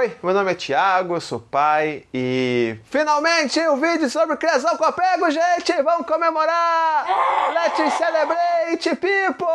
[0.00, 4.84] Oi, meu nome é Thiago, eu sou pai e finalmente um vídeo sobre criação com
[4.86, 5.74] apego, gente!
[5.82, 7.04] Vamos comemorar!
[7.52, 9.46] Let's celebrate, people!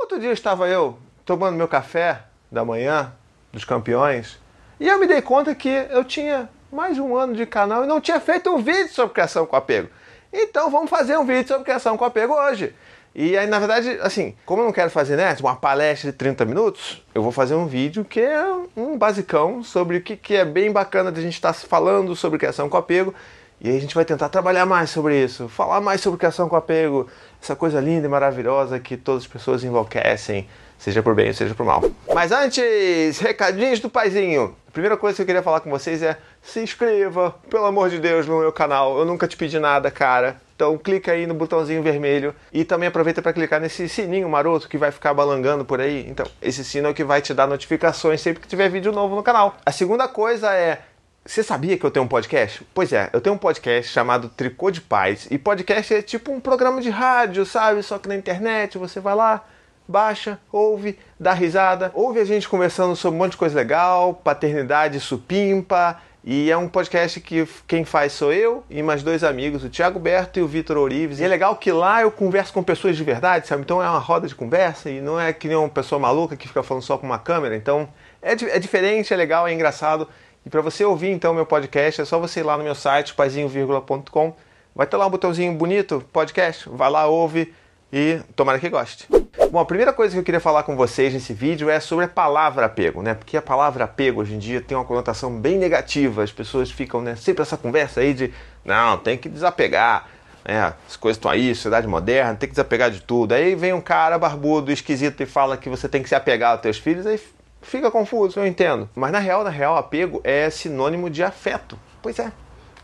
[0.00, 3.12] Outro dia estava eu tomando meu café da manhã
[3.52, 4.38] dos campeões
[4.80, 8.00] e eu me dei conta que eu tinha mais um ano de canal e não
[8.00, 9.90] tinha feito um vídeo sobre criação com apego.
[10.32, 12.74] Então vamos fazer um vídeo sobre criação com apego hoje.
[13.20, 16.44] E aí, na verdade, assim, como eu não quero fazer, né, uma palestra de 30
[16.44, 18.44] minutos, eu vou fazer um vídeo que é
[18.76, 22.14] um basicão sobre o que, que é bem bacana de a gente estar tá falando
[22.14, 23.12] sobre criação com apego.
[23.60, 26.54] E aí a gente vai tentar trabalhar mais sobre isso, falar mais sobre criação com
[26.54, 27.08] apego,
[27.42, 30.48] essa coisa linda e maravilhosa que todas as pessoas enlouquecem,
[30.78, 31.82] seja por bem seja por mal.
[32.14, 34.54] Mas antes, recadinhos do paizinho.
[34.68, 37.98] A primeira coisa que eu queria falar com vocês é se inscreva, pelo amor de
[37.98, 38.96] Deus, no meu canal.
[38.96, 40.36] Eu nunca te pedi nada, cara.
[40.54, 44.76] Então clica aí no botãozinho vermelho e também aproveita para clicar nesse sininho maroto que
[44.76, 46.04] vai ficar balangando por aí.
[46.08, 49.16] Então, esse sino é o que vai te dar notificações sempre que tiver vídeo novo
[49.16, 49.56] no canal.
[49.64, 50.80] A segunda coisa é
[51.24, 52.66] você sabia que eu tenho um podcast?
[52.72, 55.28] Pois é, eu tenho um podcast chamado Tricô de Paz.
[55.30, 57.82] E podcast é tipo um programa de rádio, sabe?
[57.82, 59.44] Só que na internet você vai lá,
[59.86, 65.00] baixa, ouve, dá risada, ouve a gente conversando sobre um monte de coisa legal, paternidade
[65.00, 69.70] supimpa, e é um podcast que quem faz sou eu e mais dois amigos, o
[69.70, 71.20] Thiago Berto e o Vitor Orives.
[71.20, 73.62] E é legal que lá eu converso com pessoas de verdade, sabe?
[73.62, 76.46] Então é uma roda de conversa e não é que nem uma pessoa maluca que
[76.46, 77.56] fica falando só com uma câmera.
[77.56, 77.88] Então
[78.20, 80.08] é, é diferente, é legal, é engraçado.
[80.48, 83.12] E para você ouvir então meu podcast, é só você ir lá no meu site,
[83.12, 84.34] paizinho.com.
[84.74, 86.66] Vai ter lá um botãozinho bonito, podcast.
[86.70, 87.52] Vai lá, ouve
[87.92, 89.06] e tomara que goste.
[89.52, 92.08] Bom, a primeira coisa que eu queria falar com vocês nesse vídeo é sobre a
[92.08, 93.12] palavra apego, né?
[93.12, 96.22] Porque a palavra apego hoje em dia tem uma conotação bem negativa.
[96.22, 98.32] As pessoas ficam né, sempre essa conversa aí de
[98.64, 100.08] não, tem que desapegar,
[100.46, 100.72] né?
[100.88, 103.34] As coisas estão aí, sociedade moderna, tem que desapegar de tudo.
[103.34, 106.62] Aí vem um cara barbudo, esquisito e fala que você tem que se apegar aos
[106.62, 107.20] teus filhos, aí
[107.60, 108.88] fica confuso, eu entendo.
[108.94, 111.78] Mas na real, na real, apego é sinônimo de afeto.
[112.02, 112.32] Pois é,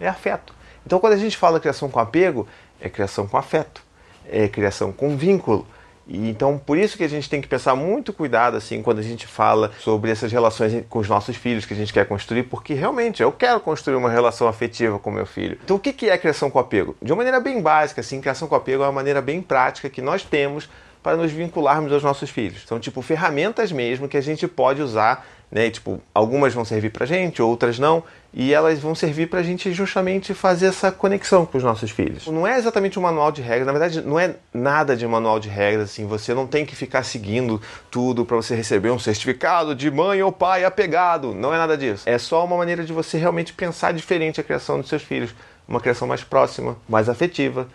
[0.01, 0.55] é afeto.
[0.87, 2.47] Então quando a gente fala criação com apego,
[2.81, 3.83] é criação com afeto,
[4.29, 5.67] é criação com vínculo.
[6.07, 9.03] E então, por isso que a gente tem que pensar muito cuidado assim quando a
[9.03, 12.75] gente fala sobre essas relações com os nossos filhos que a gente quer construir, porque
[12.75, 15.59] realmente eu quero construir uma relação afetiva com meu filho.
[15.65, 16.95] Então, o que é criação com apego?
[17.01, 20.03] De uma maneira bem básica, assim, criação com apego é uma maneira bem prática que
[20.03, 20.69] nós temos
[21.05, 22.65] para nos vincularmos aos nossos filhos.
[22.67, 25.71] São tipo ferramentas mesmo que a gente pode usar né?
[25.71, 30.35] tipo, algumas vão servir pra gente, outras não, e elas vão servir pra gente justamente
[30.35, 32.27] fazer essa conexão com os nossos filhos.
[32.27, 35.49] Não é exatamente um manual de regras, na verdade não é nada de manual de
[35.49, 39.89] regras, assim, você não tem que ficar seguindo tudo para você receber um certificado de
[39.93, 42.03] mãe ou pai apegado, não é nada disso.
[42.05, 45.33] É só uma maneira de você realmente pensar diferente a criação dos seus filhos,
[45.69, 47.69] uma criação mais próxima, mais afetiva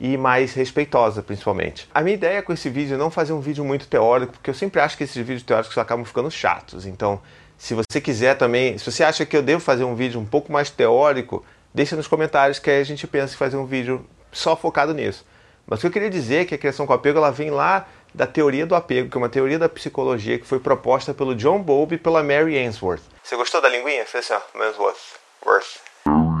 [0.00, 1.88] e mais respeitosa, principalmente.
[1.94, 4.54] A minha ideia com esse vídeo é não fazer um vídeo muito teórico, porque eu
[4.54, 6.86] sempre acho que esses vídeos teóricos acabam ficando chatos.
[6.86, 7.20] Então,
[7.56, 10.52] se você quiser também, se você acha que eu devo fazer um vídeo um pouco
[10.52, 14.56] mais teórico, deixa nos comentários que aí a gente pensa em fazer um vídeo só
[14.56, 15.24] focado nisso.
[15.66, 17.86] Mas o que eu queria dizer é que a criação com apego ela vem lá
[18.12, 21.60] da teoria do apego, que é uma teoria da psicologia que foi proposta pelo John
[21.60, 23.02] Bowlby e pela Mary Ainsworth.
[23.22, 24.04] Você gostou da linguinha?
[24.04, 24.98] Fez assim, ó, Ainsworth.
[25.44, 26.33] Worth.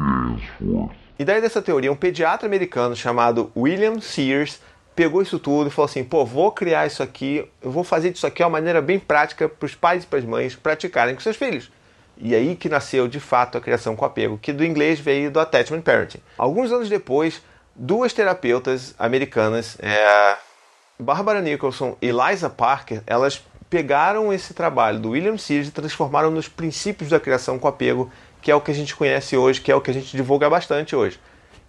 [1.18, 4.60] E daí dessa teoria, um pediatra americano chamado William Sears
[4.94, 8.26] pegou isso tudo e falou assim: pô, vou criar isso aqui, eu vou fazer isso
[8.26, 11.20] aqui de uma maneira bem prática para os pais e para as mães praticarem com
[11.20, 11.70] seus filhos.
[12.16, 15.40] E aí que nasceu de fato a criação com apego, que do inglês veio do
[15.40, 16.20] attachment parenting.
[16.38, 17.42] Alguns anos depois,
[17.74, 20.36] duas terapeutas americanas, é,
[20.98, 26.46] Barbara Nicholson e Liza Parker, elas pegaram esse trabalho do William Sears e transformaram nos
[26.46, 28.10] princípios da criação com apego
[28.44, 30.50] que é o que a gente conhece hoje, que é o que a gente divulga
[30.50, 31.18] bastante hoje.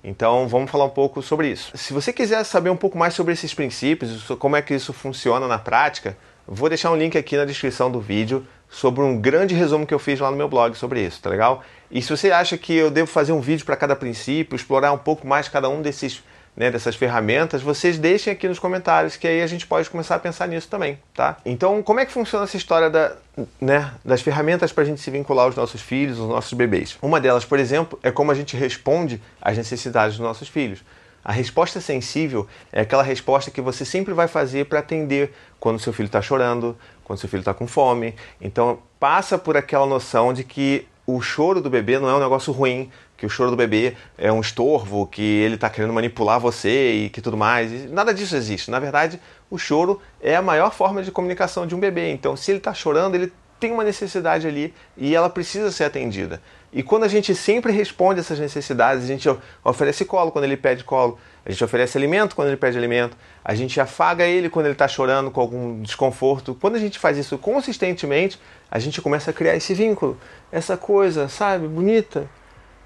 [0.03, 1.71] Então vamos falar um pouco sobre isso.
[1.77, 5.47] Se você quiser saber um pouco mais sobre esses princípios, como é que isso funciona
[5.47, 9.87] na prática, vou deixar um link aqui na descrição do vídeo sobre um grande resumo
[9.87, 11.63] que eu fiz lá no meu blog sobre isso, tá legal?
[11.89, 14.97] E se você acha que eu devo fazer um vídeo para cada princípio, explorar um
[14.97, 16.21] pouco mais cada um desses
[16.55, 20.19] né, dessas ferramentas, vocês deixem aqui nos comentários, que aí a gente pode começar a
[20.19, 21.37] pensar nisso também, tá?
[21.45, 23.13] Então, como é que funciona essa história da,
[23.59, 26.97] né, das ferramentas para a gente se vincular aos nossos filhos, aos nossos bebês?
[27.01, 30.83] Uma delas, por exemplo, é como a gente responde às necessidades dos nossos filhos.
[31.23, 35.91] A resposta sensível é aquela resposta que você sempre vai fazer para atender quando seu
[35.91, 38.13] filho está chorando, quando seu filho está com fome.
[38.39, 42.53] Então, passa por aquela noção de que o choro do bebê não é um negócio
[42.53, 46.91] ruim, que o choro do bebê é um estorvo, que ele está querendo manipular você
[46.91, 47.89] e que tudo mais.
[47.91, 48.69] Nada disso existe.
[48.69, 49.19] Na verdade,
[49.49, 52.11] o choro é a maior forma de comunicação de um bebê.
[52.11, 56.41] Então, se ele está chorando, ele tem uma necessidade ali e ela precisa ser atendida.
[56.73, 59.29] E quando a gente sempre responde essas necessidades, a gente
[59.63, 63.53] oferece colo quando ele pede colo, A gente oferece alimento quando ele pede alimento, a
[63.53, 66.57] gente afaga ele quando ele está chorando com algum desconforto.
[66.59, 68.39] Quando a gente faz isso consistentemente,
[68.69, 70.17] a gente começa a criar esse vínculo,
[70.51, 72.27] essa coisa, sabe, bonita,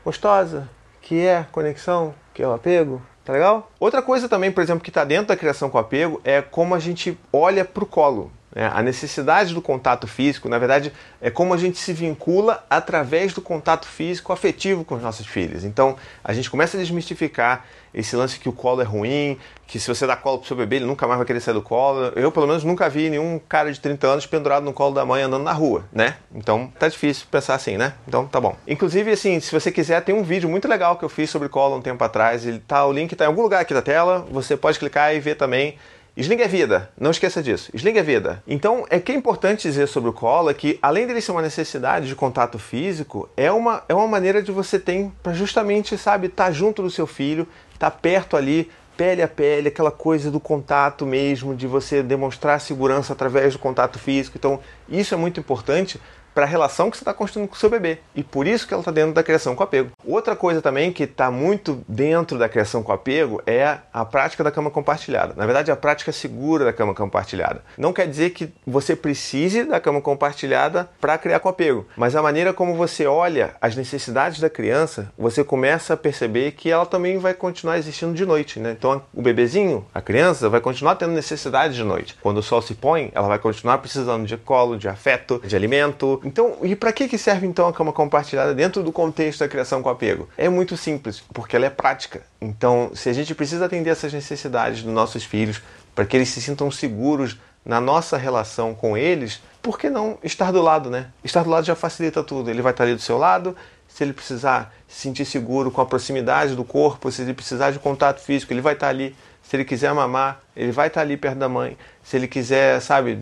[0.04, 0.69] gostosa,
[1.01, 3.01] que é conexão, que é o apego.
[3.24, 3.72] Tá legal?
[3.80, 6.80] Outra coisa também, por exemplo, que está dentro da criação com apego é como a
[6.80, 8.31] gente olha para o colo.
[8.56, 10.92] É, a necessidade do contato físico, na verdade,
[11.22, 15.63] é como a gente se vincula através do contato físico afetivo com os nossos filhos.
[15.63, 19.38] Então, a gente começa a desmistificar esse lance que o colo é ruim,
[19.68, 21.62] que se você dá colo pro seu bebê, ele nunca mais vai querer sair do
[21.62, 22.12] colo.
[22.16, 25.22] Eu, pelo menos, nunca vi nenhum cara de 30 anos pendurado no colo da mãe
[25.22, 26.18] andando na rua, né?
[26.34, 27.94] Então, tá difícil pensar assim, né?
[28.07, 28.56] Então, tá bom.
[28.68, 31.78] Inclusive, assim, se você quiser, tem um vídeo muito legal que eu fiz sobre colo
[31.78, 32.46] um tempo atrás.
[32.46, 34.25] Ele tá, o link tá em algum lugar aqui da tela.
[34.31, 35.78] Você pode clicar e ver também
[36.17, 37.71] Sling é vida, não esqueça disso.
[37.73, 38.44] Sling é vida.
[38.47, 41.41] Então, é que é importante dizer sobre o colo é que, além dele ser uma
[41.41, 46.27] necessidade de contato físico, é uma, é uma maneira de você ter para justamente, sabe,
[46.27, 50.29] estar tá junto do seu filho, estar tá perto ali, pele a pele, aquela coisa
[50.29, 54.38] do contato mesmo, de você demonstrar segurança através do contato físico.
[54.38, 54.59] Então,
[54.89, 56.01] isso é muito importante
[56.39, 57.97] para a relação que você está construindo com o seu bebê.
[58.15, 59.91] E por isso que ela está dentro da criação com apego.
[60.07, 64.50] Outra coisa também que está muito dentro da criação com apego é a prática da
[64.50, 65.33] cama compartilhada.
[65.36, 67.62] Na verdade, a prática segura da cama compartilhada.
[67.77, 72.21] Não quer dizer que você precise da cama compartilhada para criar com apego, mas a
[72.21, 77.18] maneira como você olha as necessidades da criança, você começa a perceber que ela também
[77.18, 78.62] vai continuar existindo de noite.
[78.62, 78.77] Né?
[78.80, 82.15] Então, o bebezinho, a criança, vai continuar tendo necessidade de noite.
[82.21, 86.21] Quando o sol se põe, ela vai continuar precisando de colo, de afeto, de alimento
[86.29, 89.81] então, e para que, que serve então a cama compartilhada dentro do contexto da criação
[89.81, 90.29] com apego?
[90.37, 92.21] É muito simples, porque ela é prática.
[92.39, 95.59] Então, se a gente precisa atender essas necessidades dos nossos filhos,
[95.95, 97.35] para que eles se sintam seguros
[97.65, 101.07] na nossa relação com eles, por que não estar do lado, né?
[101.23, 102.51] Estar do lado já facilita tudo.
[102.51, 103.55] Ele vai estar ali do seu lado,
[103.87, 107.79] se ele precisar se sentir seguro com a proximidade do corpo, se ele precisar de
[107.79, 109.15] contato físico, ele vai estar ali.
[109.41, 111.75] Se ele quiser mamar, ele vai estar ali perto da mãe.
[112.03, 113.19] Se ele quiser, sabe,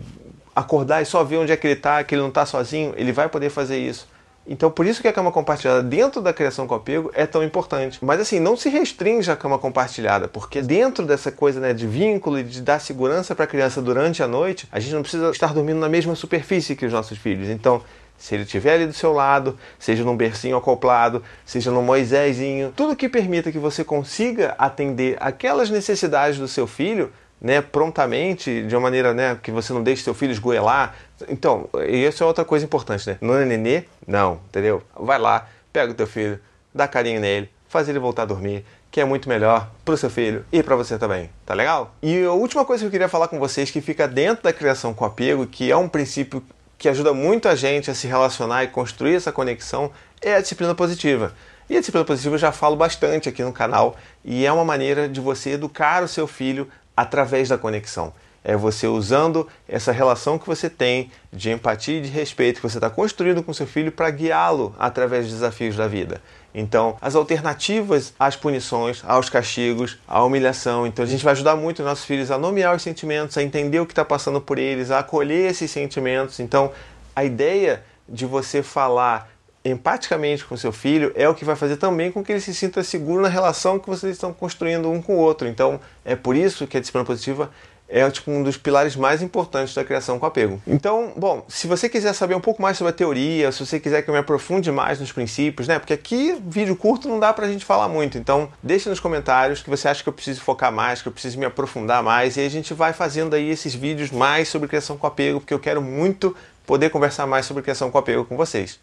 [0.58, 3.12] acordar e só ver onde é que ele está, que ele não está sozinho, ele
[3.12, 4.08] vai poder fazer isso.
[4.50, 7.98] Então, por isso que a cama compartilhada dentro da criação com apego é tão importante.
[8.00, 12.38] Mas assim, não se restringe à cama compartilhada, porque dentro dessa coisa né, de vínculo
[12.38, 15.52] e de dar segurança para a criança durante a noite, a gente não precisa estar
[15.52, 17.50] dormindo na mesma superfície que os nossos filhos.
[17.50, 17.82] Então,
[18.16, 22.96] se ele estiver ali do seu lado, seja num bercinho acoplado, seja num Moisésinho, tudo
[22.96, 28.82] que permita que você consiga atender aquelas necessidades do seu filho né, prontamente, de uma
[28.82, 30.94] maneira né, que você não deixe seu filho esgoelar.
[31.28, 33.18] Então, isso é outra coisa importante, né?
[33.20, 33.84] Não é nenê?
[34.06, 34.82] Não, entendeu?
[34.98, 36.40] Vai lá, pega o teu filho,
[36.74, 40.10] dá carinho nele, faz ele voltar a dormir, que é muito melhor para o seu
[40.10, 41.94] filho e para você também, tá legal?
[42.02, 44.94] E a última coisa que eu queria falar com vocês, que fica dentro da criação
[44.94, 46.42] com apego, que é um princípio
[46.78, 49.90] que ajuda muito a gente a se relacionar e construir essa conexão,
[50.22, 51.34] é a disciplina positiva.
[51.68, 55.08] E a disciplina positiva eu já falo bastante aqui no canal e é uma maneira
[55.08, 56.68] de você educar o seu filho
[56.98, 58.12] através da conexão.
[58.42, 62.78] É você usando essa relação que você tem de empatia e de respeito que você
[62.78, 66.20] está construindo com seu filho para guiá-lo através dos desafios da vida.
[66.52, 70.88] Então, as alternativas às punições, aos castigos, à humilhação.
[70.88, 73.78] Então, a gente vai ajudar muito os nossos filhos a nomear os sentimentos, a entender
[73.78, 76.40] o que está passando por eles, a acolher esses sentimentos.
[76.40, 76.72] Então,
[77.14, 79.30] a ideia de você falar
[79.64, 82.82] empaticamente com seu filho é o que vai fazer também com que ele se sinta
[82.82, 85.48] seguro na relação que vocês estão construindo um com o outro.
[85.48, 87.50] Então, é por isso que a disciplina positiva
[87.88, 90.60] é tipo, um dos pilares mais importantes da criação com apego.
[90.66, 94.02] Então, bom, se você quiser saber um pouco mais sobre a teoria, se você quiser
[94.02, 95.78] que eu me aprofunde mais nos princípios, né?
[95.78, 98.18] Porque aqui, vídeo curto, não dá pra gente falar muito.
[98.18, 101.38] Então, deixe nos comentários que você acha que eu preciso focar mais, que eu preciso
[101.38, 105.06] me aprofundar mais, e a gente vai fazendo aí esses vídeos mais sobre criação com
[105.06, 106.36] apego, porque eu quero muito
[106.68, 108.78] poder conversar mais sobre criação com apego com vocês.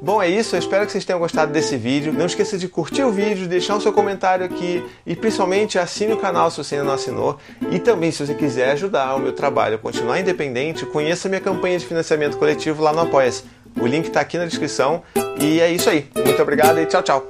[0.00, 0.56] Bom, é isso.
[0.56, 2.10] Eu espero que vocês tenham gostado desse vídeo.
[2.10, 6.16] Não esqueça de curtir o vídeo, deixar o seu comentário aqui e principalmente assine o
[6.16, 7.38] canal se você ainda não assinou.
[7.70, 11.78] E também, se você quiser ajudar o meu trabalho a continuar independente, conheça minha campanha
[11.78, 13.44] de financiamento coletivo lá no Apoia-se.
[13.78, 15.02] O link está aqui na descrição.
[15.38, 16.08] E é isso aí.
[16.16, 17.26] Muito obrigado e tchau, tchau.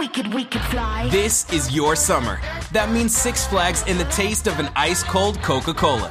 [0.00, 0.64] We could, we could
[1.10, 2.40] This is your summer.
[2.72, 6.10] That means Six Flags and the taste of an ice cold Coca Cola.